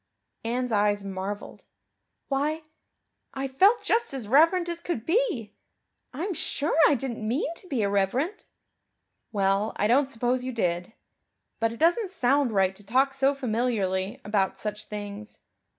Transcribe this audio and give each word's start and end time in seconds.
Anne's 0.43 0.71
eyes 0.71 1.03
marveled. 1.03 1.63
"Why, 2.27 2.63
I 3.35 3.47
felt 3.47 3.83
just 3.83 4.15
as 4.15 4.27
reverent 4.27 4.67
as 4.67 4.81
could 4.81 5.05
be. 5.05 5.53
I'm 6.11 6.33
sure 6.33 6.75
I 6.87 6.95
didn't 6.95 7.27
mean 7.27 7.53
to 7.57 7.67
be 7.67 7.83
irreverent." 7.83 8.47
"Well 9.31 9.73
I 9.75 9.85
don't 9.85 10.09
suppose 10.09 10.43
you 10.43 10.53
did 10.53 10.93
but 11.59 11.71
it 11.71 11.77
doesn't 11.79 12.09
sound 12.09 12.51
right 12.51 12.75
to 12.77 12.83
talk 12.83 13.13
so 13.13 13.35
familiarly 13.35 14.19
about 14.25 14.59
such 14.59 14.85
things. 14.85 15.37